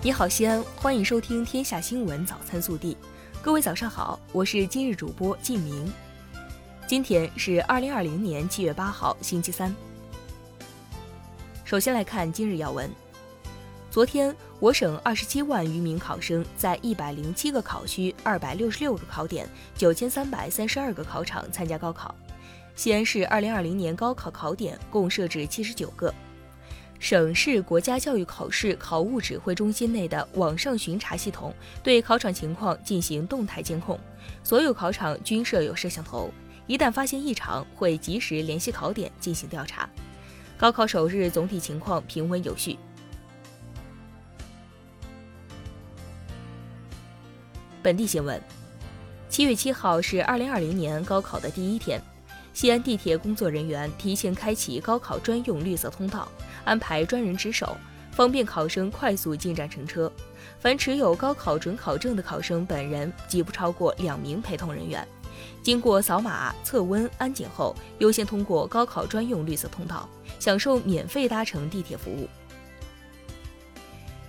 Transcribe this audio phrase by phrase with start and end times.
[0.00, 2.94] 你好，西安，欢迎收听《天下新闻早餐速递》。
[3.42, 5.92] 各位早上好，我是今日主播靳明。
[6.86, 9.74] 今天是二零二零年七月八号，星期三。
[11.64, 12.88] 首先来看今日要闻。
[13.90, 22.14] 昨天，我省二十七万余名考生在一百零七个考区、二百六十六个考点、九千三百三十二个考场参加高考。
[22.76, 26.14] 西安市二零二零年高考考点共设置七十九个。
[26.98, 33.98] 省市国家教育考试考务指挥中心内的网上巡查系统对考场情况进行动态监控，
[34.42, 36.30] 所有考场均设有摄像头，
[36.66, 39.88] 一旦发现异常，会及时联系考点进行调查。
[40.56, 42.76] 高考首日总体情况平稳有序。
[47.80, 48.42] 本地新闻：
[49.28, 52.02] 七月七号是二零二零年高考的第一天，
[52.58, 56.28] 西安地铁工作人员提前开启高考专用绿色通道。
[56.64, 57.76] 安排专人值守，
[58.10, 60.12] 方便考生快速进站乘车。
[60.58, 65.06] 凡持有高考准考证的考生本人及不超过两名陪同人员，
[65.62, 70.08] 经过扫码测温安检后，优先通过高考专用绿色通道，
[70.40, 72.28] 享受免费搭乘地铁服务。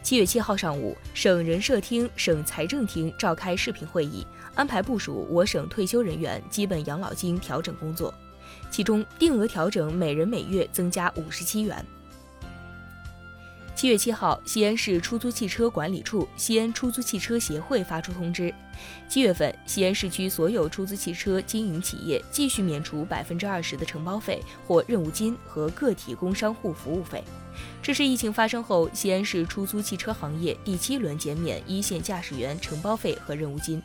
[0.04, 4.24] 七月七号上午，省人社厅、省财政厅召开视频会议，
[4.60, 8.14] 安排部署我省退休人员基本养老金调整工作，
[8.70, 11.86] 其中定额调整每人每月增加五十七元。
[13.80, 18.54] 七月七号，西安市出租汽车管理处、西安出租汽车协会发出通知：
[19.08, 27.24] 七月份，西安市区所有出租汽车经营企业继续免除百分之二十的承包费或任务金和个体工商户服务费。
[27.82, 33.82] 这是疫情发生后，西安市出租汽车行业第七轮减免一线驾驶员承包费和任务金，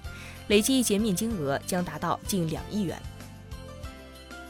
[0.48, 3.00] 累计减免金额将达到近两亿元。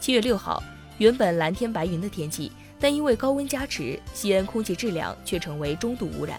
[0.00, 0.62] 七月六号，
[0.96, 2.50] 原本蓝天白云的天气。
[2.84, 6.38] 但因为高温加持，西安空气质量却成为中度污染，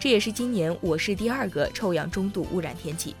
[0.00, 3.14] 这也是今年我市第二个臭氧中度污染天气。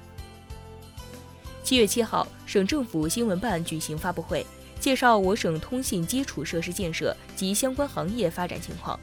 [1.62, 4.46] 七月七号，省政府新闻办举行发布会，
[4.80, 8.98] 介绍我省通信基础设施建设及相关行业发展情况。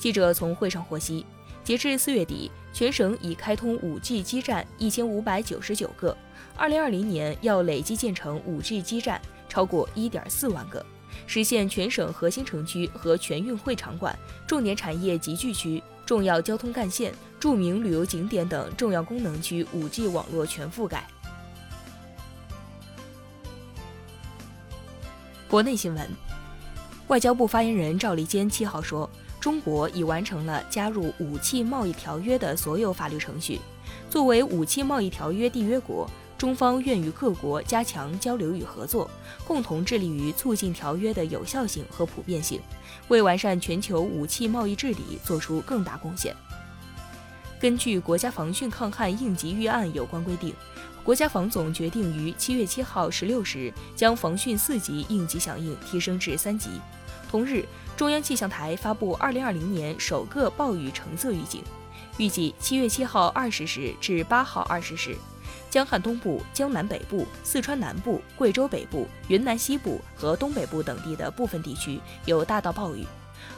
[0.00, 1.24] 记者从会上获悉，
[1.62, 6.16] 截至四月底，全省已开通 5G 基站一千五百九十九个，
[6.56, 10.84] 二零二零年要累计建成 5G 基站超过一点四万个。
[11.26, 14.16] 实现全省核心城区和全运会场馆、
[14.46, 21.06] 重点产业集聚区、重要交通干线、著名旅游景点等重要功能区 5G 网络全覆盖。
[25.48, 26.10] 国内新闻，
[27.08, 29.08] 外交部发言人赵立坚七号说，
[29.40, 33.60] 中国已完成了加入武器贸易条约的所有法律程序，
[34.10, 36.10] 作为武器贸易条约缔约国。
[36.38, 39.10] 中方愿与各国加强交流与合作，
[39.46, 42.60] 共同致力于促进条约的有效性和普遍性，
[43.08, 46.36] 为完善全球武器贸易治理作出更大贡献。
[47.58, 50.54] 根据国家防汛抗旱应急预案有关规定，
[51.02, 56.68] 国家防总决定于七月七号十六时将防汛四级应急响应提升至三级。
[57.30, 57.64] 同日，
[57.96, 61.62] 中央气象台发布二零二零年首个暴雨橙色预警，
[62.18, 65.16] 预计七月七号二十时至八号二十时。
[65.76, 73.04] 江汉东部、江南北部、四川南部、贵州北部、云南西部和东北部等地的部分地区有大到暴雨；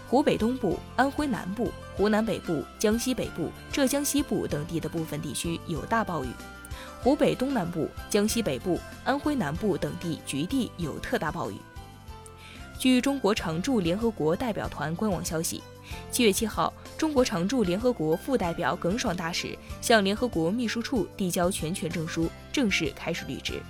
[0.09, 6.31] 湖北东部、安徽南部、湖南北部、江西北部、浙江西部等地的部分地区有大暴雨；
[7.05, 11.55] 湖北东南部、江西北部、安徽南部等地局地有特大暴雨。
[12.78, 15.61] 据中国常驻联合国代表团官网消息。
[16.12, 23.61] 七月七号，中国常驻联合国副代表耿爽大使向联合国秘书处递交全权证书，正式开始履职。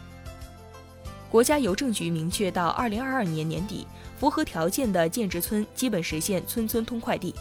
[1.31, 3.87] 国家邮政局明确，到二零二二年年底，
[4.19, 7.35] 符合条件的建制村基本实现村村通快递。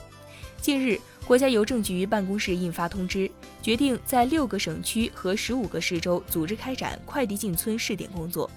[0.62, 3.30] 近日，国家邮政局办公室印发通知，
[3.62, 8.50] 决定在六个省区和十五个市州组织开展快递进村试点工作。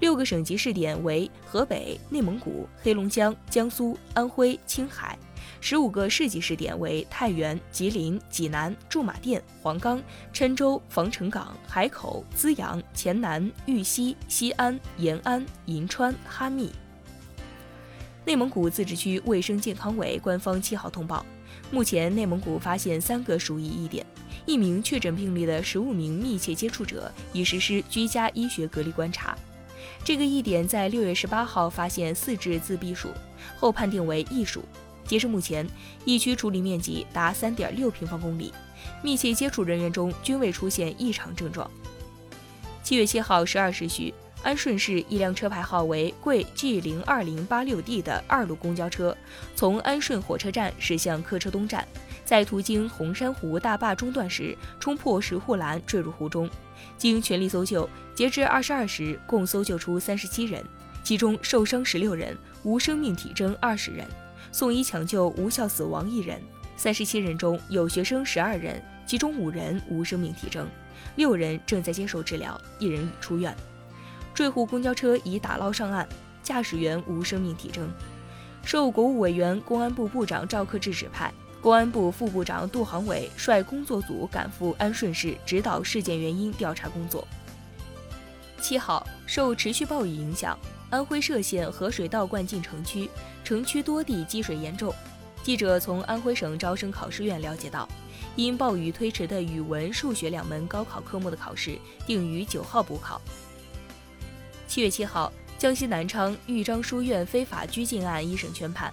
[0.00, 5.18] 六个省级试点为河北、内蒙古、黑龙江、江苏、安徽、青海。
[5.60, 10.02] 十五个市级试点为太原、吉林、济南、驻马店、黄冈、
[10.32, 16.70] 郴州、防城港、海口、资阳、黔南、玉溪、西安、延安、银川、哈密。
[18.24, 21.24] 内蒙古自治区卫生健康委官方七号通报，
[21.70, 24.04] 目前内蒙古发现三个鼠疫疫点，
[24.44, 29.36] 一名确诊病例的十五名密切接触者已实施居家医学隔离观察。
[30.06, 33.10] 这个疫点在六月十八号发现四只自闭鼠，
[33.58, 34.62] 后判定为异鼠。
[35.04, 35.66] 截至目前，
[36.04, 38.54] 疫区处理面积达三点六平方公里，
[39.02, 41.68] 密切接触人员中均未出现异常症状。
[42.84, 44.14] 七月七号十二时许，
[44.44, 49.16] 安顺市一辆车牌号为贵 G 零二零八六 D 的二路公交车
[49.56, 51.84] 从安顺火车站驶向客车东站，
[52.26, 56.50] 在途经红山湖大坝中段时冲破石护栏坠入湖中，
[56.98, 60.62] 经全力搜救，截至二十二时共搜救出三十七人，
[61.04, 64.04] 其中受伤十六人，无生命体征二十人，
[64.50, 66.42] 送医抢救无效死亡一人。
[66.76, 70.68] 三十七人中有学生十二人，其中五人无生命体征，
[71.14, 73.56] 六人正在接受治疗，一人已出院。
[74.34, 76.06] 坠湖公交车已打捞上岸，
[76.42, 77.88] 驾驶员无生命体征。
[78.64, 87.26] 受国务委员、公安部部长赵克志指派，公安部副部长杜航伟率工作组赶赴安顺市指导事件原因调查工作。
[88.60, 90.58] 七号，受持续暴雨影响，
[90.90, 93.08] 安徽歙县河水倒灌进城区，
[93.44, 94.94] 城区多地积水严重。
[95.42, 97.88] 记者从安徽省招生考试院了解到，
[98.34, 103.20] 因暴雨推迟的语文、数学两门高考科目的考试定于九号补考。
[104.66, 108.92] 七月七号，江西南昌豫章书院非法拘禁案一审宣判，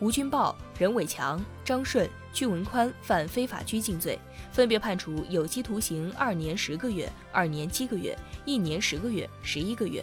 [0.00, 4.18] 吴军豹、任伟强、张顺、屈文宽犯非法拘禁罪，
[4.50, 8.16] 分别判处有期徒刑二年十个月、二年七个月、
[8.46, 10.02] 一年十个月、十一个月。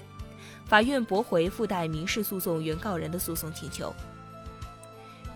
[0.66, 3.92] 法院驳回附带民事诉讼原告人的诉讼请求。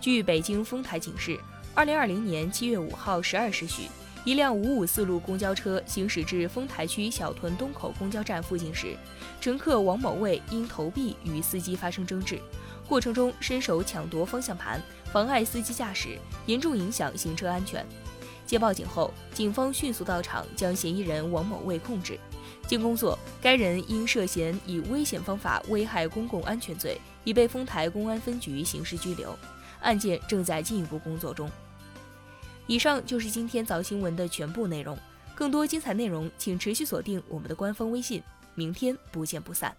[0.00, 1.40] 据北京丰台警示，
[1.74, 3.88] 二零二零年七月五号十二时许，
[4.24, 8.94] 一辆五五四路公交车行驶至丰台区小屯东口公交站附近时，
[9.40, 12.38] 乘客王某卫因投币与司机发生争执，
[12.88, 14.82] 过程中伸手抢夺方向盘，
[15.12, 17.86] 妨碍司机驾驶，严重影响行车安全。
[18.44, 22.18] 接报警后，警方迅速到场将嫌疑人王某卫控制。
[22.66, 29.34] 经工作，该人因涉嫌以危险方法危害公共安全罪，已被丰台公安分局刑事拘留。
[29.80, 31.50] 案件正在进一步工作中。
[32.66, 34.98] 以上就是今天早新闻的全部内容，
[35.34, 38.22] 更多精彩内容请持续锁定我们的官方微信。
[38.54, 39.74] 明天不见不散。